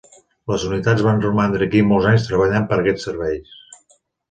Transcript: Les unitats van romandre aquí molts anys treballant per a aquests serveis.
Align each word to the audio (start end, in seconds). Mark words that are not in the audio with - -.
Les 0.51 0.63
unitats 0.69 1.03
van 1.07 1.21
romandre 1.25 1.67
aquí 1.67 1.83
molts 1.91 2.09
anys 2.13 2.27
treballant 2.31 2.67
per 2.73 2.81
a 2.81 2.85
aquests 2.87 3.09
serveis. 3.11 3.57